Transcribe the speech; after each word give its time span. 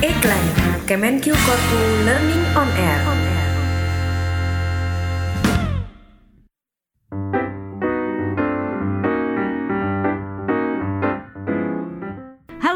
Iklan 0.00 0.44
Kemenq 0.86 1.26
Korpu 1.26 1.78
Learning 2.06 2.44
on 2.54 2.70
Air. 2.78 3.19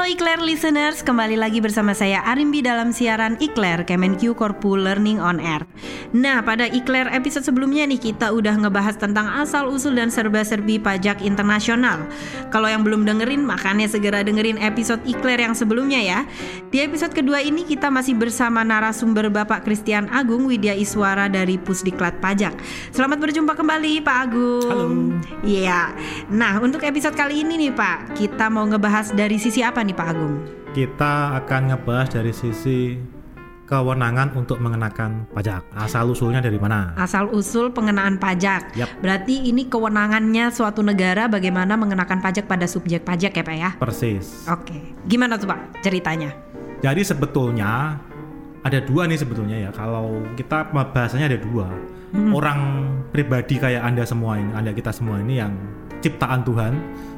Halo 0.05 0.21
Ikler 0.21 0.45
listeners, 0.45 1.00
kembali 1.00 1.32
lagi 1.41 1.64
bersama 1.64 1.96
saya 1.96 2.20
Arimbi 2.29 2.61
dalam 2.61 2.93
siaran 2.93 3.41
Ikler 3.41 3.89
Kemenq 3.89 4.37
Korpu 4.37 4.77
Learning 4.77 5.16
on 5.16 5.41
Air. 5.41 5.64
Nah, 6.12 6.45
pada 6.45 6.69
Ikler 6.69 7.09
episode 7.09 7.48
sebelumnya 7.48 7.88
nih 7.88 7.96
kita 8.12 8.29
udah 8.37 8.52
ngebahas 8.52 9.01
tentang 9.01 9.32
asal-usul 9.32 9.96
dan 9.96 10.12
serba-serbi 10.12 10.77
pajak 10.77 11.25
internasional. 11.25 12.05
Kalau 12.52 12.69
yang 12.69 12.84
belum 12.84 13.09
dengerin, 13.09 13.48
makanya 13.48 13.88
segera 13.88 14.20
dengerin 14.20 14.61
episode 14.61 15.01
Ikler 15.09 15.41
yang 15.41 15.56
sebelumnya 15.56 16.05
ya. 16.05 16.29
Di 16.68 16.84
episode 16.84 17.16
kedua 17.16 17.41
ini 17.41 17.65
kita 17.65 17.88
masih 17.88 18.12
bersama 18.12 18.60
narasumber 18.60 19.32
Bapak 19.32 19.65
Christian 19.65 20.12
Agung 20.12 20.45
Widya 20.45 20.77
Iswara 20.77 21.32
dari 21.32 21.57
Pusdiklat 21.57 22.21
Pajak. 22.21 22.52
Selamat 22.93 23.24
berjumpa 23.24 23.57
kembali 23.57 24.05
Pak 24.05 24.16
Agung. 24.21 24.68
Halo. 24.68 24.87
Iya. 25.48 25.96
Nah, 26.29 26.60
untuk 26.60 26.84
episode 26.84 27.16
kali 27.16 27.41
ini 27.41 27.57
nih 27.57 27.73
Pak, 27.73 28.21
kita 28.21 28.52
mau 28.52 28.68
ngebahas 28.68 29.09
dari 29.16 29.41
sisi 29.41 29.65
apa 29.65 29.80
nih 29.80 29.95
Pak 29.95 30.04
Agung? 30.05 30.35
Kita 30.77 31.39
akan 31.41 31.73
ngebahas 31.73 32.09
dari 32.13 32.33
sisi 32.35 32.99
kewenangan 33.65 34.37
untuk 34.37 34.61
mengenakan 34.61 35.25
pajak. 35.33 35.65
Asal 35.73 36.13
usulnya 36.13 36.45
dari 36.45 36.61
mana? 36.61 36.93
Asal 37.01 37.33
usul 37.33 37.73
pengenaan 37.73 38.21
pajak. 38.21 38.77
Yap. 38.77 38.89
Berarti 39.01 39.49
ini 39.49 39.67
kewenangannya 39.67 40.53
suatu 40.53 40.85
negara 40.85 41.27
bagaimana 41.27 41.75
mengenakan 41.75 42.21
pajak 42.21 42.45
pada 42.45 42.69
subjek 42.69 43.09
pajak 43.09 43.33
ya 43.33 43.43
Pak 43.43 43.57
ya? 43.57 43.71
Persis. 43.80 44.45
Oke. 44.53 44.93
Gimana 45.09 45.41
tuh 45.41 45.49
Pak 45.49 45.80
ceritanya? 45.80 46.37
Jadi 46.85 47.01
sebetulnya 47.01 47.96
ada 48.65 48.79
dua 48.85 49.09
nih 49.09 49.16
sebetulnya 49.16 49.57
ya. 49.68 49.71
Kalau 49.73 50.21
kita 50.37 50.68
bahasanya 50.73 51.33
ada 51.33 51.41
dua. 51.41 51.68
Orang 52.15 52.87
pribadi 53.11 53.59
kayak 53.59 53.83
Anda 53.83 54.07
semua 54.07 54.39
ini, 54.39 54.55
Anda 54.55 54.71
kita 54.71 54.95
semua 54.95 55.18
ini 55.18 55.43
yang 55.43 55.51
ciptaan 56.05 56.45
Tuhan 56.45 56.73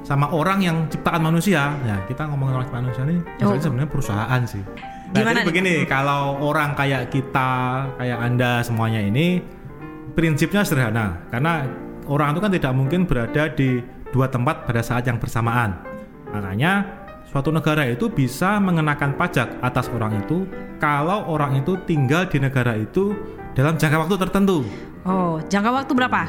sama 0.06 0.30
orang 0.30 0.62
yang 0.62 0.76
ciptaan 0.86 1.18
manusia. 1.18 1.74
Ya, 1.82 1.98
kita 2.06 2.30
ngomongin 2.30 2.62
orang 2.62 2.70
manusia 2.70 3.02
ini 3.02 3.18
Oh. 3.42 3.58
sebenarnya 3.58 3.90
perusahaan 3.90 4.40
sih. 4.46 4.62
Nah, 4.62 5.22
Gimana 5.22 5.30
jadi 5.34 5.42
nih, 5.42 5.46
begini, 5.46 5.74
kalau 5.86 6.38
orang 6.38 6.78
kayak 6.78 7.10
kita, 7.10 7.50
kayak 7.98 8.18
Anda 8.22 8.62
semuanya 8.62 9.02
ini 9.02 9.42
prinsipnya 10.14 10.62
sederhana 10.62 11.26
karena 11.28 11.66
orang 12.06 12.32
itu 12.34 12.40
kan 12.40 12.52
tidak 12.54 12.72
mungkin 12.74 13.04
berada 13.04 13.50
di 13.50 13.82
dua 14.14 14.30
tempat 14.30 14.64
pada 14.66 14.80
saat 14.82 15.04
yang 15.06 15.18
bersamaan. 15.18 15.76
Makanya 16.30 16.86
suatu 17.26 17.50
negara 17.50 17.86
itu 17.86 18.06
bisa 18.08 18.56
mengenakan 18.62 19.18
pajak 19.18 19.58
atas 19.60 19.90
orang 19.90 20.22
itu 20.22 20.46
kalau 20.78 21.26
orang 21.26 21.58
itu 21.58 21.74
tinggal 21.84 22.26
di 22.26 22.38
negara 22.38 22.78
itu 22.78 23.14
dalam 23.52 23.74
jangka 23.76 24.06
waktu 24.06 24.16
tertentu. 24.20 24.62
Oh, 25.06 25.38
jangka 25.46 25.70
waktu 25.70 25.92
berapa? 25.94 26.22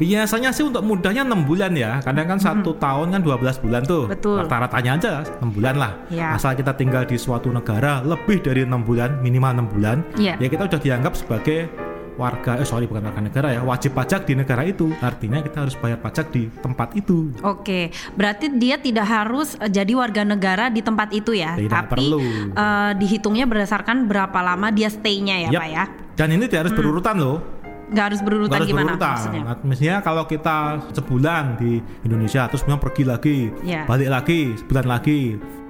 Biasanya 0.00 0.48
sih 0.50 0.64
untuk 0.64 0.80
mudahnya 0.80 1.22
6 1.22 1.44
bulan 1.44 1.76
ya 1.76 2.00
Kadang 2.00 2.26
kan 2.26 2.38
satu 2.40 2.72
tahun 2.74 3.12
kan 3.12 3.20
12 3.20 3.60
bulan 3.60 3.82
tuh. 3.84 4.08
Betul. 4.08 4.40
Rata-ratanya 4.40 4.90
aja 4.96 5.12
6 5.38 5.52
bulan 5.52 5.76
lah 5.76 5.92
Ya. 6.08 6.32
Asal 6.32 6.56
kita 6.56 6.72
tinggal 6.72 7.04
di 7.04 7.14
suatu 7.14 7.52
negara 7.52 8.00
lebih 8.00 8.40
dari 8.40 8.64
6 8.64 8.72
bulan 8.80 9.20
Minimal 9.20 9.60
6 9.60 9.72
bulan 9.76 9.96
Iya. 10.16 10.40
Ya 10.40 10.48
kita 10.48 10.64
udah 10.64 10.80
dianggap 10.80 11.12
sebagai 11.14 11.68
warga 12.16 12.56
Eh 12.56 12.64
sorry 12.64 12.84
bukan 12.84 13.00
warga 13.02 13.20
negara 13.20 13.48
ya 13.50 13.60
Wajib 13.60 13.92
pajak 13.92 14.24
di 14.24 14.34
negara 14.34 14.64
itu 14.64 14.88
Artinya 14.98 15.40
kita 15.40 15.64
harus 15.64 15.76
bayar 15.76 15.96
pajak 15.98 16.28
di 16.28 16.48
tempat 16.58 16.92
itu 16.92 17.28
Oke, 17.40 17.88
berarti 18.12 18.56
dia 18.56 18.76
tidak 18.76 19.04
harus 19.04 19.52
eh, 19.56 19.68
jadi 19.68 19.92
warga 19.92 20.24
negara 20.24 20.68
di 20.68 20.80
tempat 20.80 21.12
itu 21.12 21.32
ya, 21.32 21.56
Tidak 21.56 21.68
tapi 21.70 21.92
perlu. 22.00 22.20
eh, 22.50 22.92
dihitungnya 22.96 23.44
berdasarkan 23.44 24.04
berapa 24.04 24.38
lama 24.38 24.68
dia 24.68 24.88
stay-nya 24.88 25.44
ya 25.44 25.50
Yap. 25.52 25.60
Pak 25.60 25.68
ya. 25.68 25.84
Dan 26.16 26.28
ini 26.32 26.44
tidak 26.44 26.68
harus 26.68 26.74
berurutan 26.76 27.16
loh 27.16 27.59
Nggak 27.90 28.04
harus 28.06 28.20
berurutan 28.20 28.48
Nggak 28.48 28.58
harus 28.58 28.70
gimana 28.70 28.86
berurutan. 28.88 29.10
maksudnya? 29.12 29.42
Nah, 29.42 29.56
Misalnya 29.60 29.96
kalau 30.00 30.22
kita 30.24 30.56
sebulan 30.92 31.44
di 31.56 31.72
Indonesia 32.00 32.42
terus 32.46 32.62
kemudian 32.62 32.82
pergi 32.82 33.04
lagi, 33.04 33.36
Ya. 33.60 33.82
balik 33.84 34.08
lagi, 34.08 34.40
sebulan 34.56 34.86
lagi, 34.86 35.20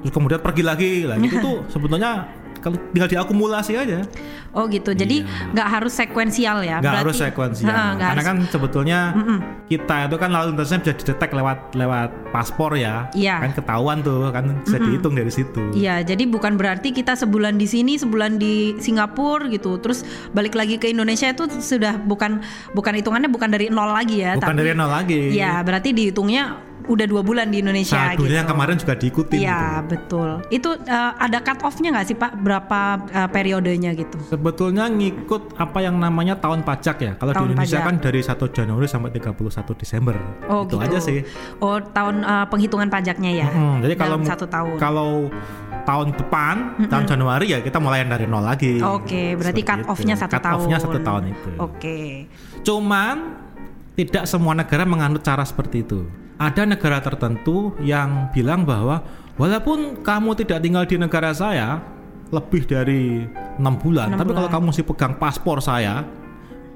terus 0.00 0.12
kemudian 0.12 0.40
pergi 0.40 0.62
lagi, 0.62 0.92
lah 1.04 1.16
itu 1.16 1.36
tuh 1.38 1.56
sebetulnya 1.72 2.28
kalau 2.60 2.76
tinggal 2.92 3.08
diakumulasi 3.08 3.72
aja, 3.74 4.04
Oh 4.50 4.66
gitu, 4.66 4.90
jadi 4.90 5.22
Iya. 5.22 5.54
nggak 5.54 5.68
harus 5.70 5.92
sekuensial 5.94 6.58
ya? 6.60 6.82
nggak 6.82 7.06
harus 7.06 7.16
sekuensial. 7.16 7.70
Nggak 7.70 8.02
Karena 8.02 8.10
harus- 8.18 8.26
kan 8.26 8.36
sebetulnya 8.50 8.98
kita 9.66 9.96
itu 10.10 10.16
kan 10.18 10.30
lalu 10.30 10.46
lintasnya 10.52 10.78
bisa 10.82 10.92
didetek 10.96 11.30
lewat 11.30 11.58
lewat 11.72 12.10
paspor 12.30 12.74
ya, 12.74 13.06
Iya. 13.14 13.38
kan 13.40 13.54
ketahuan 13.54 14.02
tuh, 14.02 14.26
kan 14.30 14.58
bisa 14.62 14.76
dihitung 14.76 15.14
dari 15.14 15.30
situ. 15.30 15.70
Iya, 15.70 16.02
jadi 16.02 16.26
bukan 16.26 16.58
berarti 16.58 16.90
kita 16.90 17.14
sebulan 17.14 17.56
di 17.56 17.66
sini, 17.66 17.94
sebulan 17.94 18.36
di 18.36 18.74
Singapura 18.76 19.46
gitu, 19.46 19.78
terus 19.78 20.02
balik 20.30 20.58
lagi 20.58 20.76
ke 20.76 20.90
Indonesia 20.90 21.30
itu 21.30 21.46
sudah 21.46 21.94
bukan 21.96 22.42
bukan 22.72 22.92
hitungannya 22.94 23.30
bukan 23.30 23.48
dari 23.48 23.70
nol 23.70 23.90
lagi 23.90 24.20
ya, 24.20 24.34
Bukan 24.34 24.50
tapi 24.50 24.58
dari 24.58 24.70
nol 24.74 24.90
lagi. 24.90 25.30
Iya, 25.30 25.62
berarti 25.62 25.94
dihitungnya 25.94 26.69
udah 26.86 27.04
dua 27.04 27.20
bulan 27.20 27.48
di 27.48 27.60
Indonesia 27.60 27.96
Sadunya 28.10 28.16
gitu. 28.16 28.38
yang 28.40 28.48
kemarin 28.48 28.76
juga 28.76 28.94
diikutin. 28.94 29.36
gitu. 29.36 29.44
Iya, 29.44 29.62
betul. 29.84 30.30
Itu 30.48 30.70
eh, 30.78 31.12
ada 31.16 31.38
cut 31.40 31.60
off-nya 31.60 31.88
nggak 31.92 32.06
sih 32.06 32.16
Pak? 32.16 32.32
Berapa 32.38 32.80
eh, 33.06 33.28
periodenya 33.28 33.90
gitu? 33.92 34.16
Sebetulnya 34.24 34.86
ngikut 34.86 35.56
apa 35.56 35.78
yang 35.80 35.96
namanya 35.96 36.36
tahun 36.36 36.62
pajak 36.62 36.96
ya. 36.98 37.12
Kalau 37.14 37.30
di 37.30 37.36
Tahun 37.36 37.48
Indonesia 37.52 37.78
pajak. 37.78 37.88
kan 37.88 37.94
dari 38.00 38.20
1 38.22 38.56
Januari 38.56 38.86
sampai 38.86 39.10
31 39.10 39.36
Desember. 39.76 40.14
Oh 40.46 40.64
itu 40.64 40.76
gitu. 40.76 40.84
aja 40.86 40.98
sih. 40.98 41.18
Oh 41.58 41.76
tahun 41.78 42.22
eh, 42.22 42.46
penghitungan 42.48 42.88
pajaknya 42.88 43.30
ya. 43.34 43.48
Hmm, 43.48 43.80
jadi 43.80 43.94
kalau 43.94 44.16
satu 44.22 44.46
tahun. 44.46 44.76
kalau 44.76 45.10
tahun 45.80 46.12
depan 46.12 46.56
tahun 46.86 47.04
Januari 47.08 47.46
ya 47.50 47.58
kita 47.60 47.76
mulai 47.76 48.04
dari 48.04 48.24
nol 48.24 48.44
lagi. 48.44 48.78
Oke, 48.78 49.34
berarti 49.34 49.60
Seperti 49.60 49.82
cut 49.82 49.90
off-nya 49.90 50.14
satu 50.14 50.34
Cut 50.36 50.42
tahun. 50.44 50.56
off-nya 50.60 50.78
satu 50.78 50.98
tahun 51.00 51.22
itu. 51.32 51.50
Oke. 51.56 51.98
Cuman 52.60 53.16
tidak 53.96 54.24
semua 54.24 54.52
negara 54.54 54.84
menganut 54.84 55.20
cara 55.20 55.42
seperti 55.42 55.82
itu. 55.82 56.04
Ada 56.40 56.64
negara 56.64 57.04
tertentu 57.04 57.76
yang 57.84 58.32
bilang 58.32 58.64
bahwa 58.64 59.04
walaupun 59.36 60.00
kamu 60.00 60.32
tidak 60.40 60.64
tinggal 60.64 60.84
di 60.88 60.96
negara 60.96 61.36
saya 61.36 61.84
lebih 62.32 62.64
dari 62.64 63.28
enam 63.60 63.76
bulan, 63.76 64.16
Enam 64.16 64.24
tapi 64.24 64.32
kalau 64.32 64.48
kamu 64.48 64.64
masih 64.72 64.84
pegang 64.88 65.20
paspor 65.20 65.60
saya 65.60 66.00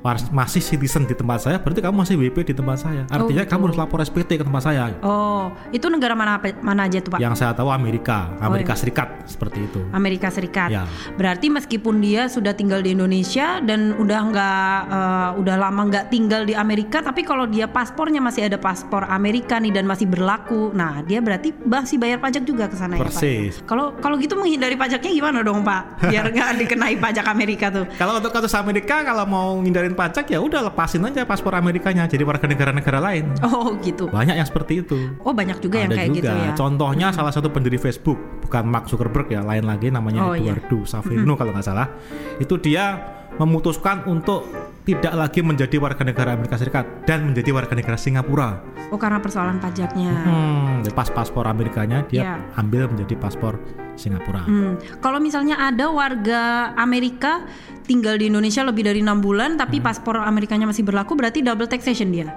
masih 0.04 0.60
citizen 0.60 1.08
di 1.08 1.16
tempat 1.16 1.48
saya, 1.48 1.56
berarti 1.56 1.80
kamu 1.80 1.96
masih 2.04 2.14
WP 2.20 2.52
di 2.52 2.54
tempat 2.54 2.76
saya. 2.76 3.08
Artinya 3.08 3.48
gitu. 3.48 3.52
kamu 3.56 3.62
harus 3.72 3.78
lapor 3.80 4.04
SPT 4.04 4.36
ke 4.36 4.44
tempat 4.44 4.62
saya. 4.68 4.92
Oh, 5.00 5.48
itu 5.72 5.88
negara 5.88 6.12
mana 6.12 6.36
mana 6.60 6.84
aja 6.84 7.00
tuh 7.00 7.16
Pak? 7.16 7.24
Yang 7.24 7.40
saya 7.40 7.56
tahu 7.56 7.72
Amerika, 7.72 8.36
Amerika 8.36 8.76
iya. 8.76 8.80
Serikat 8.84 9.08
seperti 9.24 9.64
itu. 9.64 9.80
Amerika 9.96 10.28
Serikat. 10.28 10.68
Ya. 10.68 10.84
Berarti 11.16 11.48
meskipun 11.48 12.04
dia 12.04 12.28
sudah 12.28 12.52
tinggal 12.52 12.84
di 12.84 12.92
Indonesia 12.92 13.64
dan 13.64 13.96
udah 13.96 14.20
nggak 14.28 14.76
eh, 14.92 15.30
udah 15.40 15.56
lama 15.56 15.82
nggak 15.88 16.12
tinggal 16.12 16.44
di 16.44 16.52
Amerika, 16.52 17.00
tapi 17.00 17.24
kalau 17.24 17.48
dia 17.48 17.64
paspornya 17.64 18.20
masih 18.20 18.44
ada 18.52 18.60
paspor 18.60 19.08
Amerika 19.08 19.56
nih 19.56 19.72
dan 19.72 19.88
masih 19.88 20.04
berlaku, 20.04 20.68
nah 20.76 21.00
dia 21.00 21.24
berarti 21.24 21.56
masih 21.64 21.96
bayar 21.96 22.20
pajak 22.20 22.44
juga 22.44 22.68
ke 22.68 22.76
sana 22.76 23.00
ya 23.00 23.08
Pak. 23.08 23.16
Persis. 23.16 23.64
Kalau 23.64 23.96
kalau 24.04 24.20
gitu 24.20 24.36
menghindari 24.36 24.76
pajaknya 24.76 25.16
gimana 25.16 25.40
dong 25.40 25.64
Pak? 25.64 26.12
Biar 26.12 26.28
nggak 26.34 26.60
dikenai 26.60 27.00
pajak 27.00 27.24
Amerika 27.24 27.72
tuh. 27.72 27.88
Kalau 27.96 28.20
untuk 28.20 28.36
kasus 28.36 28.52
Amerika 28.52 29.00
kalau 29.00 29.24
mau 29.24 29.56
ngindarin 29.64 29.93
pajak 29.94 30.26
ya 30.28 30.38
udah 30.38 30.66
lepasin 30.66 31.00
aja 31.02 31.24
paspor 31.24 31.54
Amerikanya 31.54 32.04
jadi 32.04 32.20
warga 32.22 32.44
negara-negara 32.44 32.98
lain. 33.00 33.30
Oh 33.46 33.72
gitu. 33.80 34.10
Banyak 34.10 34.36
yang 34.36 34.44
seperti 34.44 34.82
itu. 34.82 35.14
Oh 35.22 35.30
banyak 35.30 35.62
juga 35.62 35.80
yang 35.80 35.90
Ada 35.94 35.98
kayak 36.02 36.10
juga. 36.10 36.18
gitu 36.20 36.34
ya. 36.34 36.50
Contohnya 36.52 37.06
salah 37.10 37.32
satu 37.32 37.48
pendiri 37.48 37.78
Facebook, 37.78 38.18
bukan 38.42 38.66
Mark 38.66 38.90
Zuckerberg 38.90 39.30
ya, 39.30 39.40
lain 39.40 39.64
lagi 39.64 39.88
namanya 39.88 40.20
Oh, 40.20 40.34
iya. 40.34 40.52
Eduardo 40.58 40.82
Saverino 40.84 41.34
kalau 41.34 41.54
nggak 41.54 41.64
salah. 41.64 41.88
Itu 42.36 42.58
dia 42.58 42.98
memutuskan 43.40 44.06
untuk 44.06 44.46
tidak 44.84 45.16
lagi 45.16 45.40
menjadi 45.40 45.80
warga 45.80 46.04
negara 46.04 46.36
Amerika 46.36 46.60
Serikat 46.60 47.08
dan 47.08 47.24
menjadi 47.24 47.50
warga 47.56 47.72
negara 47.72 47.96
Singapura. 47.96 48.60
Oh 48.92 49.00
karena 49.00 49.16
persoalan 49.16 49.56
pajaknya. 49.56 50.12
Hmm, 50.12 50.84
pas 50.92 51.08
paspor 51.08 51.48
Amerikanya 51.48 52.04
dia 52.04 52.20
Iya. 52.20 52.34
ambil 52.60 52.92
menjadi 52.92 53.16
paspor 53.16 53.56
Singapura. 53.96 54.44
Hmm, 54.44 54.76
Kalau 55.00 55.18
misalnya 55.24 55.56
ada 55.56 55.88
warga 55.88 56.74
Amerika 56.76 57.48
tinggal 57.88 58.20
di 58.20 58.28
Indonesia 58.28 58.60
lebih 58.60 58.84
dari 58.84 59.00
enam 59.00 59.24
bulan, 59.24 59.56
tapi 59.56 59.80
Hmm. 59.80 59.88
paspor 59.88 60.20
Amerikanya 60.20 60.68
masih 60.68 60.84
berlaku, 60.84 61.16
berarti 61.16 61.40
double 61.40 61.66
taxation 61.66 62.12
dia. 62.12 62.28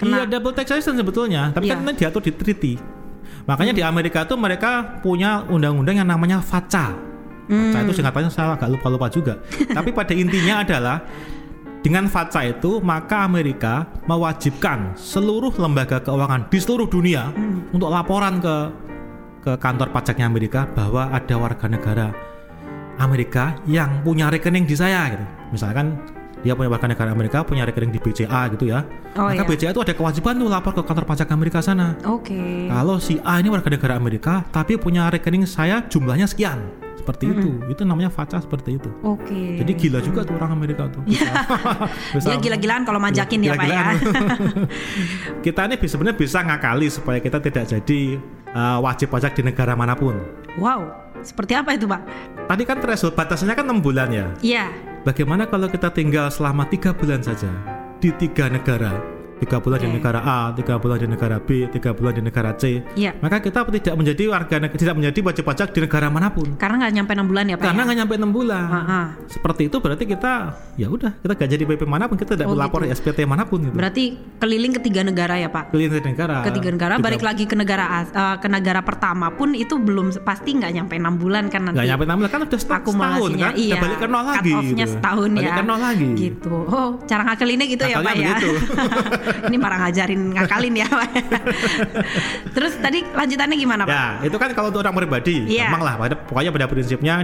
Iya 0.00 0.24
double 0.28 0.52
taxation 0.52 0.96
sebetulnya, 0.96 1.48
tapi 1.52 1.68
Iya. 1.68 1.80
kan 1.80 1.84
ini 1.84 1.92
diatur 1.96 2.22
di 2.24 2.32
treaty. 2.32 2.74
Makanya 3.48 3.72
di 3.72 3.80
Amerika 3.80 4.28
tuh 4.28 4.36
mereka 4.36 5.00
punya 5.00 5.48
undang-undang 5.48 5.96
yang 5.96 6.08
namanya 6.08 6.44
FATCA 7.50 7.74
Hmm. 7.74 7.84
itu 7.84 7.92
singkatannya 7.98 8.30
saya 8.30 8.54
agak 8.54 8.70
lupa-lupa 8.70 9.10
juga. 9.10 9.34
tapi 9.76 9.90
pada 9.90 10.14
intinya 10.14 10.62
adalah 10.62 11.02
dengan 11.80 12.06
FATCA 12.06 12.54
itu 12.54 12.78
maka 12.78 13.26
Amerika 13.26 13.90
mewajibkan 14.04 14.94
seluruh 14.94 15.50
lembaga 15.56 15.98
keuangan 15.98 16.46
di 16.46 16.58
seluruh 16.58 16.86
dunia 16.86 17.34
Hmm. 17.34 17.66
untuk 17.72 17.90
laporan 17.90 18.38
ke 18.38 18.56
ke 19.40 19.52
kantor 19.56 19.88
pajaknya 19.90 20.28
Amerika 20.28 20.68
bahwa 20.70 21.08
ada 21.08 21.34
warga 21.34 21.64
negara 21.66 22.12
Amerika 23.00 23.56
yang 23.64 24.04
punya 24.04 24.28
rekening 24.28 24.68
di 24.68 24.76
saya 24.76 25.08
gitu. 25.10 25.24
Misalkan 25.50 25.96
dia 26.40 26.52
punya 26.52 26.68
warga 26.68 26.84
negara 26.84 27.12
Amerika, 27.12 27.40
punya 27.40 27.64
rekening 27.64 27.88
di 27.88 28.00
BCA 28.00 28.52
gitu 28.52 28.68
ya. 28.68 28.84
Oh, 29.16 29.28
Maka 29.28 29.40
iya. 29.40 29.48
BCA 29.48 29.70
itu 29.72 29.80
ada 29.80 29.92
kewajiban 29.92 30.36
tuh 30.36 30.48
lapor 30.48 30.72
ke 30.72 30.84
kantor 30.84 31.04
pajak 31.04 31.28
Amerika 31.32 31.60
sana. 31.60 31.96
Oke. 32.04 32.68
Kalau 32.68 32.96
si 32.96 33.16
A 33.24 33.40
ini 33.40 33.48
warga 33.48 33.68
negara 33.68 33.96
Amerika, 33.96 34.44
tapi 34.48 34.76
punya 34.76 35.08
rekening 35.08 35.44
saya 35.44 35.84
jumlahnya 35.84 36.24
sekian, 36.24 36.60
seperti 37.00 37.32
itu. 37.32 37.50
Itu 37.66 37.82
namanya 37.88 38.12
FATCA 38.12 38.44
seperti 38.44 38.76
itu. 38.76 38.88
Oke. 39.00 39.56
Jadi 39.56 39.72
gila 39.74 39.98
juga 39.98 40.20
tuh 40.22 40.36
orang 40.36 40.52
Amerika 40.52 40.86
tuh. 40.92 41.00
Bisa- 41.08 41.32
bisa- 42.14 42.28
Dia 42.28 42.36
gila-gilaan 42.38 42.84
kalau 42.84 43.00
majakin 43.00 43.40
ya, 43.40 43.56
Pak 43.56 43.66
ya. 43.66 43.84
Kita 45.44 45.64
ini 45.66 45.76
sebenarnya 45.80 46.16
bisa 46.16 46.38
ngakali 46.44 46.86
supaya 46.92 47.18
kita 47.18 47.40
tidak 47.40 47.64
jadi 47.66 48.20
uh, 48.52 48.78
wajib 48.84 49.08
pajak 49.08 49.32
di 49.34 49.42
negara 49.46 49.72
mana 49.72 49.96
pun. 49.96 50.16
Wow. 50.60 50.86
Seperti 51.20 51.52
apa 51.52 51.76
itu, 51.76 51.84
Pak? 51.84 52.00
Tadi 52.48 52.62
kan 52.64 52.80
threshold 52.80 53.12
batasnya 53.12 53.52
kan 53.52 53.68
6 53.68 53.84
bulan 53.84 54.08
ya. 54.08 54.26
Iya. 54.40 54.66
Bagaimana 55.04 55.48
kalau 55.48 55.68
kita 55.68 55.92
tinggal 55.92 56.28
selama 56.28 56.68
tiga 56.68 56.92
bulan 56.92 57.20
saja 57.24 57.48
di 58.00 58.12
tiga 58.16 58.48
negara? 58.48 59.09
Tiga 59.40 59.56
bulan 59.56 59.80
di 59.80 59.88
Oke. 59.88 59.96
negara 59.96 60.20
A, 60.20 60.38
tiga 60.52 60.76
bulan 60.76 61.00
di 61.00 61.08
negara 61.08 61.36
B, 61.40 61.64
tiga 61.72 61.96
bulan 61.96 62.12
di 62.12 62.20
negara 62.20 62.52
C. 62.52 62.84
Iya. 62.92 63.16
Maka 63.18 63.40
kita 63.40 63.64
tidak 63.64 63.96
menjadi 63.96 64.22
warga 64.28 64.56
tidak 64.68 64.94
menjadi 65.00 65.18
wajib 65.24 65.44
pajak 65.48 65.68
di 65.72 65.80
negara 65.80 66.12
mana 66.12 66.28
pun. 66.28 66.60
Karena 66.60 66.84
nggak 66.84 66.92
nyampe 66.92 67.12
6 67.16 67.24
bulan 67.24 67.44
ya, 67.48 67.56
Pak. 67.56 67.64
Karena 67.64 67.80
ya? 67.80 67.84
nggak 67.88 67.98
nyampe 68.04 68.14
enam 68.20 68.30
bulan. 68.30 68.64
Ah, 68.68 68.76
ah. 68.84 69.06
Seperti 69.24 69.72
itu 69.72 69.76
berarti 69.80 70.04
kita 70.04 70.32
ya 70.76 70.86
udah 70.86 71.12
kita 71.16 71.32
gak 71.32 71.48
jadi 71.48 71.64
PP 71.64 71.82
mana 71.88 72.04
pun, 72.04 72.20
kita 72.20 72.36
tidak 72.36 72.48
Oh, 72.48 72.54
melapor 72.54 72.84
gitu. 72.84 72.92
SPT 73.00 73.24
mana 73.24 73.48
pun 73.48 73.64
gitu. 73.64 73.72
Berarti 73.72 74.04
keliling 74.36 74.72
ke 74.76 74.80
tiga 74.84 75.00
negara 75.00 75.34
ya, 75.40 75.48
Pak? 75.48 75.72
Keliling 75.72 75.92
ke 75.96 76.08
negara. 76.12 76.36
Ketiga 76.44 76.68
negara, 76.76 76.92
Tiga- 76.96 77.06
balik 77.08 77.22
lagi 77.24 77.44
ke 77.48 77.56
negara 77.56 77.84
eh, 78.04 78.36
ke 78.36 78.48
negara 78.52 78.80
pertama 78.84 79.32
pun 79.32 79.56
itu 79.56 79.80
belum 79.80 80.20
pasti 80.20 80.52
nggak 80.52 80.72
nyampe 80.76 80.94
enam 81.00 81.16
bulan 81.16 81.48
kan 81.48 81.64
nanti. 81.64 81.80
nggak 81.80 81.88
nyampe 81.88 82.04
enam 82.04 82.16
bulan 82.20 82.30
kan 82.30 82.40
udah 82.44 82.60
setahun, 82.60 83.30
kan? 83.40 83.52
iya 83.56 83.72
Udah 83.72 83.80
balik 83.80 83.96
ke 83.96 84.06
nol 84.06 84.22
lagi. 84.22 84.52
cut-off-nya 84.52 84.84
gitu. 84.84 84.94
setahun 85.00 85.28
balik 85.32 85.48
ya 85.48 85.52
ke 85.56 85.62
nol 85.64 85.80
lagi. 85.80 86.08
gitu 86.12 86.56
oh 86.68 86.88
cara 87.08 87.22
ngakalinnya 87.24 87.66
gitu 87.66 87.82
ya 87.88 87.96
Ngakalnya 87.96 88.04
pak 88.04 88.20
ya 88.20 88.28
begitu. 88.36 88.50
ini 89.46 89.56
marah 89.56 89.78
ngajarin 89.84 90.20
ngakalin 90.32 90.74
ya 90.76 90.86
pak 90.86 91.10
terus 92.50 92.74
tadi 92.76 93.06
lanjutannya 93.06 93.56
gimana 93.56 93.82
pak 93.84 93.90
Ya, 93.90 94.04
itu 94.22 94.36
kan 94.36 94.50
kalau 94.52 94.68
untuk 94.70 94.80
orang 94.80 94.96
pribadi, 94.96 95.44
Iya. 95.46 95.68
gampang 95.68 95.82
lah. 95.82 95.94
Pokoknya 96.24 96.50
pada 96.50 96.66
prinsipnya 96.66 97.14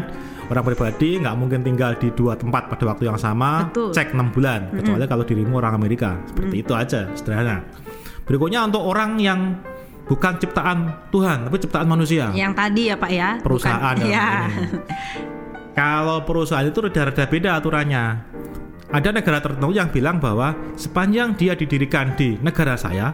orang 0.47 0.65
pribadi 0.65 1.09
nggak 1.19 1.35
mungkin 1.35 1.61
tinggal 1.63 1.95
di 1.95 2.11
dua 2.11 2.35
tempat 2.35 2.69
pada 2.69 2.85
waktu 2.91 3.07
yang 3.07 3.17
sama, 3.17 3.71
Betul. 3.71 3.91
cek 3.93 4.13
6 4.13 4.29
bulan. 4.31 4.71
Kecuali 4.73 5.05
kalau 5.05 5.25
dirimu 5.25 5.57
orang 5.57 5.75
Amerika, 5.75 6.19
seperti 6.27 6.57
itu 6.61 6.73
aja, 6.73 7.07
sederhana. 7.15 7.63
Berikutnya 8.25 8.67
untuk 8.67 8.83
orang 8.83 9.17
yang 9.19 9.57
bukan 10.05 10.37
ciptaan 10.37 11.09
Tuhan, 11.11 11.47
tapi 11.47 11.57
ciptaan 11.59 11.87
manusia. 11.87 12.31
yang 12.33 12.53
tadi 12.53 12.91
ya 12.91 12.97
pak 12.97 13.11
ya 13.11 13.29
Bukan- 13.39 13.45
perusahaan 13.47 13.95
dalam 13.95 14.11
ya 14.11 14.27
ini. 14.47 14.67
Kalau 15.73 16.19
perusahaan 16.25 16.65
itu 16.65 16.79
rada-rada 16.81 17.25
beda 17.27 17.51
aturannya. 17.61 18.05
Ada 18.87 19.11
negara 19.11 19.39
tertentu 19.39 19.71
yang 19.71 19.89
bilang 19.89 20.17
bahwa 20.17 20.55
sepanjang 20.75 21.35
dia 21.35 21.53
didirikan 21.53 22.15
di 22.15 22.39
negara 22.39 22.79
saya, 22.79 23.11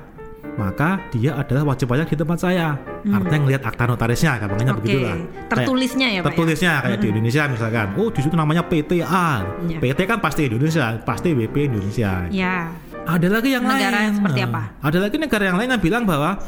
maka 0.52 1.00
dia 1.08 1.32
adalah 1.32 1.64
wajib 1.66 1.88
pajak 1.88 2.06
di 2.06 2.16
tempat 2.16 2.38
saya. 2.38 2.76
Artinya 3.02 3.38
ngelihat 3.40 3.62
akta 3.64 3.88
notarisnya, 3.88 4.36
gampangnya 4.36 4.68
Hmm. 4.68 4.76
Oke. 4.76 4.84
begitulah. 4.84 5.16
Tertulisnya 5.48 6.06
ya, 6.06 6.20
Pak, 6.20 6.22
ya? 6.22 6.26
Tertulisnya 6.28 6.72
kayak 6.78 6.98
di 6.98 7.08
Indonesia 7.08 7.42
misalkan. 7.48 7.86
Oh, 7.96 8.08
di 8.08 8.20
situ 8.20 8.34
namanya 8.36 8.62
PTA. 8.62 9.30
Iya. 9.64 9.78
PT 9.80 10.00
kan 10.04 10.18
pasti 10.20 10.44
Indonesia, 10.44 10.84
pasti 11.00 11.32
WP 11.32 11.56
Indonesia. 11.66 12.28
ya 12.28 12.68
Ada 13.02 13.26
lagi 13.32 13.50
yang 13.50 13.66
Negara 13.66 13.82
lain. 13.90 14.06
yang 14.06 14.14
seperti 14.14 14.38
Nah, 14.38 14.46
apa? 14.46 14.62
Ada 14.78 14.98
lagi 15.00 15.16
negara 15.18 15.42
yang 15.42 15.56
lain 15.58 15.68
yang 15.72 15.82
bilang 15.82 16.02
bahwa 16.06 16.38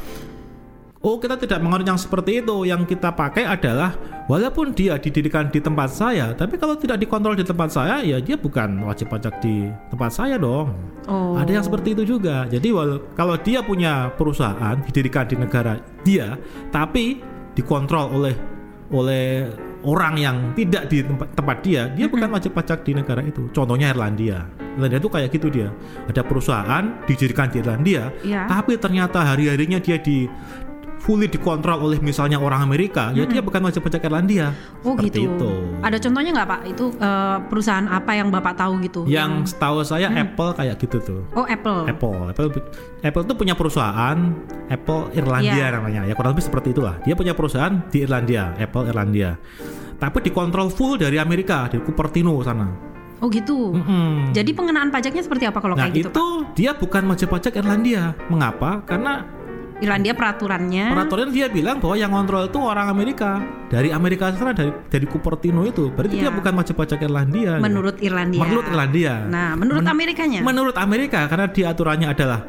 oh 1.04 1.20
kita 1.20 1.36
tidak 1.36 1.60
mengenal 1.60 1.94
yang 1.94 2.00
seperti 2.00 2.40
itu. 2.40 2.64
Yang 2.64 2.96
kita 2.96 3.12
pakai 3.12 3.44
adalah 3.44 3.92
walaupun 4.26 4.72
dia 4.72 4.96
didirikan 4.96 5.52
di 5.52 5.60
tempat 5.60 5.92
saya, 5.92 6.32
tapi 6.32 6.56
kalau 6.56 6.74
tidak 6.74 6.96
dikontrol 6.96 7.36
di 7.36 7.44
tempat 7.44 7.68
saya, 7.70 8.00
ya 8.00 8.18
dia 8.18 8.40
bukan 8.40 8.82
wajib 8.88 9.12
pajak 9.12 9.38
di 9.44 9.68
tempat 9.92 10.10
saya 10.10 10.40
dong. 10.40 10.72
oh 11.06 11.36
Ada 11.36 11.60
yang 11.60 11.64
seperti 11.64 11.92
itu 11.92 12.16
juga. 12.16 12.48
Jadi 12.48 12.72
kalau 13.14 13.36
dia 13.36 13.60
punya 13.60 14.08
perusahaan 14.16 14.80
didirikan 14.80 15.28
di 15.28 15.36
negara 15.36 15.76
dia, 16.02 16.40
tapi 16.72 17.20
dikontrol 17.52 18.10
oleh 18.10 18.34
oleh 18.92 19.48
orang 19.84 20.14
yang 20.16 20.36
tidak 20.56 20.88
di 20.88 21.04
tempat, 21.04 21.28
tempat 21.36 21.56
dia, 21.60 21.88
dia 21.92 22.06
bukan 22.08 22.30
wajib 22.32 22.56
pajak 22.56 22.84
di 22.88 22.96
negara 22.96 23.20
itu. 23.20 23.48
Contohnya 23.52 23.92
Irlandia. 23.92 24.48
Irlandia 24.76 24.98
itu 25.00 25.10
kayak 25.12 25.28
gitu 25.32 25.48
dia. 25.52 25.68
Ada 26.08 26.24
perusahaan 26.24 26.84
didirikan 27.04 27.52
di 27.52 27.60
Irlandia, 27.60 28.08
Iya. 28.24 28.48
tapi 28.48 28.80
ternyata 28.80 29.24
hari-harinya 29.24 29.80
dia 29.80 30.00
di 30.00 30.24
fully 31.04 31.28
dikontrol 31.28 31.84
oleh 31.84 32.00
misalnya 32.00 32.40
orang 32.40 32.64
Amerika, 32.64 33.12
ya 33.12 33.28
dia 33.28 33.44
bukan 33.44 33.60
wajib 33.68 33.84
pajak 33.84 34.08
Irlandia. 34.08 34.56
Oh 34.80 34.96
Seperti 34.96 35.28
gitu. 35.28 35.36
itu. 35.36 35.52
Ada 35.84 36.00
contohnya 36.00 36.30
nggak 36.32 36.48
pak? 36.48 36.60
Itu 36.64 36.84
eh, 36.96 37.36
perusahaan 37.52 37.84
apa 37.84 38.10
yang 38.16 38.32
bapak 38.32 38.56
tahu 38.56 38.80
gitu? 38.80 39.00
Yang 39.04 39.52
setahu 39.52 39.84
saya 39.84 40.08
Apple 40.08 40.56
kayak 40.56 40.80
gitu 40.80 40.96
tuh. 41.04 41.20
Oh 41.36 41.44
Apple. 41.44 41.84
Apple. 41.84 42.32
Apple 42.32 42.48
Apple 43.04 43.22
itu 43.28 43.34
punya 43.36 43.52
perusahaan 43.52 44.16
Apple 44.72 45.12
Irlandia 45.12 45.68
Iya. 45.68 45.76
namanya. 45.76 46.00
Ya 46.08 46.16
kurang 46.16 46.32
lebih 46.32 46.48
seperti 46.48 46.72
itulah. 46.72 46.96
Dia 47.04 47.12
punya 47.12 47.36
perusahaan 47.36 47.84
di 47.92 48.00
Irlandia, 48.00 48.56
Apple 48.56 48.88
Irlandia. 48.88 49.36
Tapi 50.00 50.24
dikontrol 50.24 50.72
full 50.72 50.96
dari 50.96 51.20
Amerika, 51.20 51.68
dari 51.68 51.84
Cupertino 51.84 52.40
sana. 52.40 52.66
Oh 53.20 53.28
gitu. 53.28 53.76
Mm-mm. 53.76 54.32
Jadi 54.32 54.50
pengenaan 54.52 54.88
pajaknya 54.88 55.20
seperti 55.20 55.44
apa 55.48 55.60
kalau 55.60 55.76
nah 55.76 55.86
kayak 55.88 55.96
gitu? 55.96 56.08
itu 56.10 56.26
dia 56.56 56.72
bukan 56.72 57.04
wajib 57.08 57.28
pajak 57.28 57.60
Irlandia. 57.60 58.16
Mengapa? 58.32 58.80
Karena 58.88 59.20
Pak? 59.20 59.43
Irlandia 59.84 60.12
peraturannya. 60.12 60.84
peraturan 60.90 61.28
dia 61.28 61.46
bilang 61.46 61.76
bahwa 61.78 61.94
yang 61.94 62.10
kontrol 62.10 62.44
itu 62.44 62.58
orang 62.58 62.88
Amerika 62.88 63.38
dari 63.68 63.88
Amerika 63.88 64.32
sana 64.32 64.50
dari 64.50 64.72
dari 64.88 65.04
Cupertino 65.04 65.62
itu. 65.62 65.92
Berarti 65.92 66.16
dia 66.16 66.28
Iya. 66.28 66.34
bukan 66.34 66.52
wajib 66.54 66.74
pajak 66.74 66.98
Irlandia. 66.98 67.54
gitu. 67.54 67.62
menurut 67.62 67.96
Irlandia. 68.00 68.40
Menurut 68.40 68.64
Irlandia. 68.66 69.14
Nah, 69.26 69.50
menurut 69.54 69.84
Men- 69.84 69.92
Amerikanya. 69.92 70.40
Menurut 70.40 70.76
Amerika 70.76 71.20
karena 71.26 71.46
di 71.46 71.62
aturannya 71.62 72.08
adalah 72.08 72.40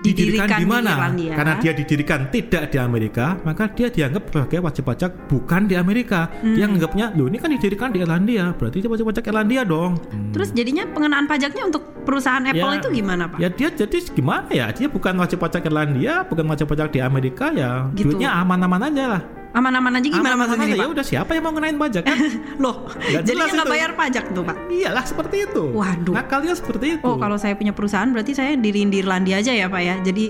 didirikan, 0.00 0.48
di 0.48 0.54
di 0.60 0.64
mana? 0.66 0.92
Irlandia. 0.96 1.32
Karena 1.36 1.54
dia 1.60 1.72
didirikan 1.76 2.20
tidak 2.32 2.62
di 2.72 2.78
Amerika, 2.80 3.26
maka 3.44 3.64
dia 3.72 3.88
dianggap 3.92 4.22
sebagai 4.32 4.58
wajib 4.64 4.84
pajak 4.88 5.10
bukan 5.28 5.62
di 5.68 5.74
Amerika. 5.76 6.32
Hmm. 6.40 6.56
Dia 6.56 6.64
anggapnya, 6.68 7.06
"Loh, 7.14 7.28
ini 7.28 7.38
kan 7.38 7.52
didirikan 7.52 7.88
di 7.92 8.00
Irlandia, 8.00 8.52
berarti 8.56 8.80
dia 8.80 8.90
wajib 8.90 9.06
pajak 9.12 9.24
Irlandia 9.28 9.62
dong." 9.64 10.00
Hmm. 10.10 10.32
Terus 10.32 10.48
jadinya 10.56 10.84
pengenaan 10.88 11.26
pajaknya 11.28 11.62
untuk 11.68 11.82
perusahaan 12.04 12.42
Apple 12.42 12.72
Ya, 12.72 12.78
itu 12.80 12.88
gimana 12.90 13.22
pak? 13.28 13.38
Ya 13.38 13.48
dia 13.52 13.68
jadi 13.70 13.96
gimana 14.12 14.48
ya? 14.50 14.66
Dia 14.72 14.88
bukan 14.88 15.14
wajib 15.20 15.38
pajak 15.38 15.68
Irlandia, 15.68 16.24
bukan 16.24 16.44
wajib 16.48 16.66
pajak 16.70 16.88
di 16.90 17.00
Amerika 17.04 17.52
ya. 17.52 17.88
Gitu. 17.92 18.16
Duitnya 18.16 18.34
aman-aman 18.40 18.88
aja 18.90 19.04
lah. 19.18 19.22
Aman-aman 19.50 19.98
aja 19.98 20.06
gimana 20.06 20.38
Aman-aman 20.38 20.46
maksudnya 20.46 20.66
aja. 20.70 20.78
Ya 20.78 20.88
udah 20.88 21.04
siapa 21.04 21.30
yang 21.34 21.42
mau 21.42 21.52
ngenain 21.52 21.74
pajak 21.74 22.02
kan? 22.02 22.16
Loh, 22.62 22.86
jadinya 23.02 23.26
jelas 23.26 23.48
nggak 23.50 23.66
bayar 23.68 23.90
pajak 23.92 24.24
tuh 24.30 24.42
pak? 24.42 24.56
Iyalah 24.70 25.04
seperti 25.04 25.36
itu. 25.42 25.62
Waduh. 25.74 26.14
Nakalnya 26.14 26.54
seperti 26.54 26.86
itu. 26.96 27.04
Oh 27.04 27.18
kalau 27.18 27.34
saya 27.34 27.54
punya 27.54 27.74
perusahaan 27.74 28.06
berarti 28.06 28.30
saya 28.30 28.54
diriin 28.54 28.88
di 28.88 29.02
Irlandia 29.02 29.42
aja 29.42 29.50
ya 29.50 29.66
pak 29.66 29.82
ya? 29.82 29.94
Jadi 29.98 30.24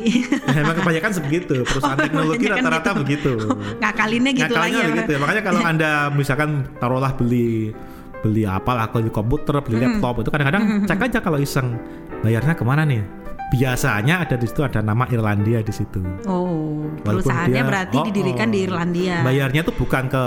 Ya, 0.49 0.61
emang 0.65 0.77
kebanyakan 0.77 1.11
sebegitu. 1.13 1.55
Perusahaan 1.63 1.95
Oh, 1.95 2.03
teknologi 2.03 2.45
rata-rata 2.49 2.91
gitu. 2.91 3.01
begitu. 3.05 3.33
ngakalinnya 3.83 4.33
gitu 4.33 4.45
Ngakalnya 4.49 4.65
lagi 4.65 4.79
ya 4.81 4.89
begitu. 4.89 5.11
ya. 5.13 5.19
Makanya 5.21 5.43
kalau 5.45 5.61
anda 5.63 5.91
misalkan 6.11 6.51
taruhlah 6.81 7.13
beli 7.13 7.77
beli 8.21 8.45
apa 8.45 8.73
lah 8.73 8.87
beli 8.89 9.09
komputer, 9.09 9.61
beli 9.61 9.81
laptop 9.81 10.21
itu 10.21 10.29
kadang-kadang 10.29 10.85
cek 10.85 11.01
aja 11.01 11.19
kalau 11.21 11.37
iseng 11.37 11.77
bayarnya 12.21 12.57
ke 12.57 12.65
mana 12.65 12.85
nih. 12.85 13.20
Biasanya 13.51 14.23
ada 14.23 14.39
di 14.39 14.47
situ 14.47 14.63
ada 14.63 14.79
nama 14.79 15.05
Irlandia 15.11 15.59
di 15.61 15.75
situ. 15.75 15.99
Oh, 16.25 16.87
Walaupun 17.03 17.03
perusahaannya 17.03 17.51
dia- 17.59 17.67
berarti 17.67 17.97
oh, 17.99 18.05
didirikan 18.07 18.49
oh. 18.49 18.53
di 18.55 18.59
Irlandia. 18.63 19.17
Bayarnya 19.27 19.61
tuh 19.67 19.75
bukan 19.75 20.07
ke 20.07 20.25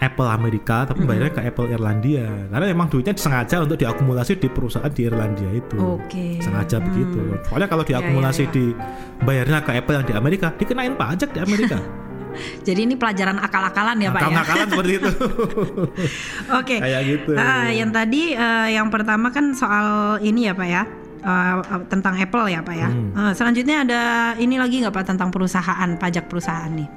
Apple 0.00 0.28
Amerika, 0.32 0.88
tapi 0.88 1.04
bayarnya 1.04 1.32
ke 1.36 1.42
Apple 1.44 1.68
Irlandia. 1.70 2.24
Karena 2.48 2.66
memang 2.72 2.88
duitnya 2.88 3.12
sengaja 3.14 3.60
untuk 3.60 3.76
diakumulasi 3.76 4.40
di 4.40 4.48
perusahaan 4.48 4.88
di 4.88 5.04
Irlandia 5.04 5.50
itu. 5.52 5.76
Oke. 5.76 6.40
Sengaja 6.40 6.80
Hmm. 6.80 6.86
begitu. 6.88 7.20
Soalnya 7.46 7.68
kalau 7.68 7.84
diakumulasi 7.84 8.42
ya, 8.42 8.48
ya. 8.48 8.54
di 8.56 8.64
bayarnya 9.22 9.58
ke 9.60 9.70
Apple 9.76 9.94
yang 10.00 10.06
di 10.08 10.14
Amerika, 10.16 10.48
dikenain 10.56 10.96
pajak 10.96 11.36
di 11.36 11.40
Amerika. 11.44 11.78
Jadi 12.66 12.86
ini 12.86 12.94
pelajaran 12.94 13.42
akal-akalan 13.42 13.98
ya 14.00 14.08
pak 14.08 14.22
ya? 14.22 14.26
Nakal-nakalan 14.30 14.66
seperti 14.70 14.92
itu. 15.02 15.10
Oke. 16.62 16.76
Kayak 16.78 17.00
gitu. 17.04 17.32
Ah, 17.36 17.68
yang 17.68 17.90
tadi 17.90 18.22
eh, 18.32 18.68
yang 18.74 18.88
pertama 18.88 19.28
kan 19.34 19.52
soal 19.52 20.16
ini 20.22 20.46
ya 20.48 20.54
pak 20.54 20.68
ya. 20.70 20.82
Eh, 21.20 21.54
tentang 21.92 22.16
Apple 22.16 22.48
ya 22.48 22.60
pak 22.64 22.76
ya. 22.76 22.88
Hmm. 22.88 23.12
Eh, 23.12 23.32
selanjutnya 23.36 23.84
ada 23.84 24.02
ini 24.40 24.56
lagi 24.56 24.80
nggak 24.80 24.94
pak 24.94 25.04
tentang 25.04 25.28
perusahaan 25.28 25.90
pajak 26.00 26.32
perusahaan 26.32 26.72
nih? 26.72 26.88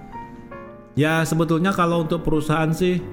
Ya 0.96 1.26
sebetulnya 1.28 1.76
kalau 1.76 2.08
untuk 2.08 2.24
perusahaan 2.24 2.72
sih 2.72 3.04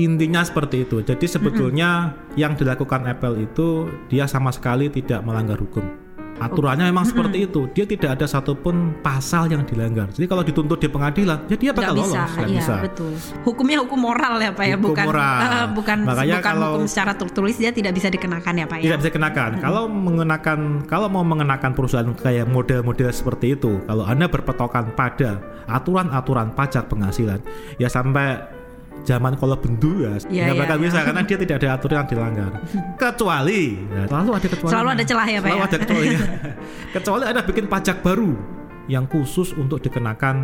intinya 0.00 0.40
seperti 0.40 0.88
itu. 0.88 1.04
Jadi 1.04 1.26
sebetulnya 1.28 2.16
yang 2.34 2.56
dilakukan 2.56 3.04
Apple 3.04 3.44
itu 3.44 3.90
dia 4.08 4.24
sama 4.24 4.50
sekali 4.50 4.88
tidak 4.88 5.20
melanggar 5.22 5.60
hukum. 5.60 6.03
Aturannya 6.34 6.90
memang 6.90 7.06
seperti 7.06 7.46
itu. 7.46 7.70
Dia 7.70 7.86
tidak 7.86 8.18
ada 8.18 8.26
satupun 8.26 8.98
pasal 9.00 9.46
yang 9.48 9.62
dilanggar. 9.62 10.10
Jadi 10.10 10.26
kalau 10.26 10.42
dituntut 10.42 10.76
di 10.76 10.90
pengadilan, 10.90 11.46
ya 11.46 11.56
dia 11.56 11.70
bakal 11.70 11.94
bisa, 11.94 12.18
lolos. 12.18 12.30
Nggak 12.34 12.48
iya 12.50 12.58
bisa. 12.58 12.74
betul. 12.82 13.12
Hukumnya 13.46 13.78
hukum 13.80 13.98
moral 14.02 14.34
ya 14.38 14.50
pak 14.50 14.64
ya, 14.66 14.74
Hukum 14.74 14.86
bukan 14.90 15.06
moral. 15.06 15.38
eh, 15.38 15.66
bukan 15.70 15.96
Makanya 16.02 16.34
bukan 16.34 16.42
kalau- 16.44 16.72
hukum 16.74 16.84
secara 16.86 17.12
tertulis 17.14 17.54
dia 17.54 17.70
tidak 17.70 17.92
bisa 17.94 18.08
dikenakan 18.10 18.54
ya 18.54 18.66
pak 18.66 18.76
ya. 18.78 18.84
Tidak 18.90 18.98
bisa 18.98 19.10
kenakan. 19.10 19.50
Kalau 19.58 19.84
mengenakan, 19.86 20.58
kalau 20.84 21.06
mau 21.06 21.22
mengenakan 21.22 21.70
perusahaan 21.72 22.10
kayak 22.12 22.46
model-model 22.46 23.08
seperti 23.10 23.54
itu, 23.54 23.78
kalau 23.86 24.02
anda 24.02 24.26
berpetokan 24.26 24.90
pada 24.92 25.38
aturan-aturan 25.64 26.52
pajak 26.52 26.90
penghasilan, 26.90 27.38
ya 27.76 27.86
sampai 27.86 28.42
zaman 29.02 29.34
kalau 29.36 29.58
bendu 29.58 30.06
ya. 30.06 30.14
Iya, 30.30 30.42
nggak 30.50 30.56
bakal 30.64 30.76
iya. 30.78 30.84
bisa 30.86 30.98
karena 31.02 31.22
dia 31.26 31.36
tidak 31.42 31.56
ada 31.60 31.68
aturan 31.76 31.96
yang 31.98 32.08
dilanggar. 32.08 32.52
Kecuali 33.02 33.62
ya, 33.90 34.02
selalu 34.06 34.30
ada 34.32 34.46
kecuali 34.48 34.72
Selalu 34.72 34.88
ada 34.88 35.04
celah 35.04 35.26
ya, 35.26 35.38
Pak, 35.38 35.48
selalu 35.48 35.60
ya? 35.60 35.66
ada 35.66 35.76
kecualinya 35.78 36.20
kecuali 36.94 37.24
ada 37.26 37.40
bikin 37.44 37.64
pajak 37.68 37.96
baru 38.00 38.30
yang 38.86 39.04
khusus 39.08 39.56
untuk 39.56 39.80
dikenakan 39.80 40.34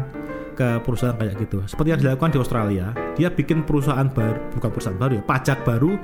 ke 0.58 0.68
perusahaan 0.84 1.16
kayak 1.16 1.40
gitu. 1.40 1.64
Seperti 1.64 1.88
yang 1.96 2.00
dilakukan 2.04 2.30
di 2.36 2.38
Australia 2.40 2.86
dia 3.16 3.28
bikin 3.32 3.64
perusahaan 3.64 4.08
baru 4.12 4.40
bukan 4.52 4.68
perusahaan 4.68 4.98
baru 5.00 5.12
ya 5.20 5.24
pajak 5.24 5.58
baru 5.64 5.96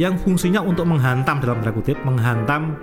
yang 0.00 0.16
fungsinya 0.16 0.64
untuk 0.64 0.88
menghantam 0.88 1.36
dalam 1.40 1.60
tanda 1.60 1.72
kutip 1.76 2.00
menghantam 2.00 2.80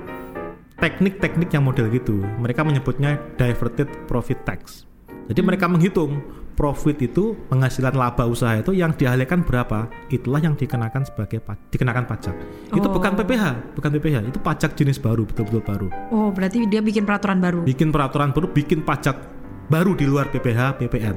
teknik-teknik 0.77 1.49
yang 1.53 1.65
model 1.65 1.89
gitu. 1.89 2.21
Mereka 2.41 2.61
menyebutnya 2.65 3.17
diverted 3.37 3.89
profit 4.09 4.41
tax. 4.45 4.89
Jadi 5.29 5.41
mereka 5.45 5.69
menghitung 5.69 6.21
profit 6.61 7.01
itu 7.01 7.33
penghasilan 7.49 7.97
laba 7.97 8.29
usaha 8.29 8.53
itu 8.53 8.69
yang 8.77 8.93
dialihkan 8.93 9.41
berapa? 9.41 9.89
Itulah 10.13 10.37
yang 10.45 10.53
dikenakan 10.53 11.09
sebagai 11.09 11.41
dikenakan 11.73 12.05
pajak. 12.05 12.37
Itu 12.69 12.85
Oh. 12.85 12.93
bukan 12.93 13.17
PPH 13.17 13.73
bukan 13.73 13.89
PPH 13.97 14.29
itu 14.29 14.37
pajak 14.37 14.77
jenis 14.77 15.01
baru 15.01 15.25
betul-betul 15.25 15.65
baru. 15.65 15.87
Oh, 16.13 16.29
berarti 16.29 16.69
dia 16.69 16.85
bikin 16.85 17.09
peraturan 17.09 17.41
baru. 17.41 17.65
Bikin 17.65 17.89
peraturan 17.89 18.29
baru 18.29 18.53
bikin 18.53 18.85
pajak 18.85 19.17
baru 19.73 19.97
di 19.97 20.05
luar 20.05 20.29
PPH 20.29 20.77
PPN 20.83 21.15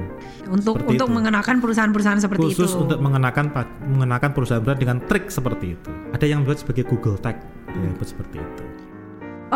untuk 0.49 0.79
seperti 0.79 0.95
untuk 0.95 1.07
itu. 1.11 1.15
mengenakan 1.19 1.55
perusahaan-perusahaan 1.59 2.21
seperti 2.23 2.43
khusus 2.49 2.71
itu. 2.71 2.81
untuk 2.87 2.99
mengenakan 3.03 3.51
mengenakan 3.83 4.29
perusahaan 4.31 4.63
berat 4.63 4.79
dengan 4.79 4.97
trik 5.05 5.27
seperti 5.27 5.75
itu. 5.77 5.89
Ada 6.15 6.25
yang 6.25 6.41
buat 6.47 6.57
sebagai 6.63 6.87
Google 6.89 7.19
Tag 7.19 7.37
ada 7.69 7.77
yang 7.83 7.93
buat 7.99 8.07
seperti 8.07 8.39
itu 8.39 8.63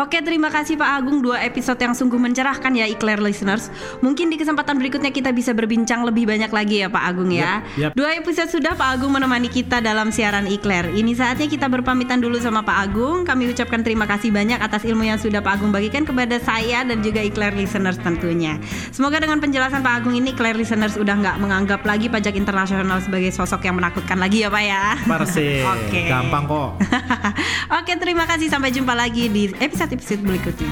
Oke, 0.00 0.24
terima 0.24 0.48
kasih 0.48 0.80
Pak 0.80 0.96
Agung 0.96 1.20
dua 1.20 1.44
episode 1.44 1.76
yang 1.76 1.92
sungguh 1.92 2.16
mencerahkan 2.16 2.72
ya 2.72 2.88
Eclair 2.88 3.20
listeners. 3.20 3.68
Mungkin 4.00 4.32
di 4.32 4.40
kesempatan 4.40 4.80
berikutnya 4.80 5.12
kita 5.12 5.28
bisa 5.28 5.52
berbincang 5.52 6.08
lebih 6.08 6.24
banyak 6.24 6.48
lagi 6.48 6.80
ya 6.80 6.88
Pak 6.88 7.04
Agung 7.04 7.28
ya. 7.28 7.60
Yap, 7.76 7.76
yap. 7.76 7.92
Dua 7.92 8.16
episode 8.16 8.48
sudah 8.48 8.72
Pak 8.72 8.96
Agung 8.96 9.12
menemani 9.12 9.52
kita 9.52 9.84
dalam 9.84 10.08
siaran 10.08 10.48
Eclair. 10.48 10.88
Ini 10.88 11.12
saatnya 11.12 11.52
kita 11.52 11.68
berpamitan 11.68 12.16
dulu 12.16 12.40
sama 12.40 12.64
Pak 12.64 12.76
Agung. 12.80 13.28
Kami 13.28 13.52
ucapkan 13.52 13.84
terima 13.84 14.08
kasih 14.08 14.32
banyak 14.32 14.56
atas 14.56 14.88
ilmu 14.88 15.04
yang 15.04 15.20
sudah 15.20 15.44
Pak 15.44 15.60
Agung 15.60 15.68
bagikan 15.68 16.08
kepada 16.08 16.40
saya 16.40 16.80
dan 16.80 17.04
juga 17.04 17.20
Eclair 17.20 17.52
listeners 17.52 18.00
tentunya. 18.00 18.56
Semoga 18.96 19.20
dengan 19.20 19.36
penjelasan 19.36 19.84
Pak 19.84 20.00
Agung 20.00 20.16
ini 20.16 20.32
Eclair 20.32 20.56
listeners 20.56 20.96
udah 20.96 21.12
nggak 21.12 21.36
menganggap 21.44 21.84
lagi 21.84 22.08
pajak 22.08 22.40
internasional 22.40 23.04
sebagai 23.04 23.36
sosok 23.36 23.68
yang 23.68 23.76
menakutkan 23.76 24.16
lagi 24.16 24.40
ya 24.40 24.48
Pak 24.48 24.64
ya. 24.64 24.96
Parse 25.04 25.60
Oke. 25.76 26.08
gampang 26.08 26.48
kok 26.48 26.80
Oke, 27.84 27.92
terima 28.00 28.24
kasih. 28.24 28.48
Sampai 28.48 28.72
jumpa 28.72 28.96
lagi 28.96 29.28
di 29.28 29.52
episode-episode 29.90 30.22
berikutnya. 30.22 30.70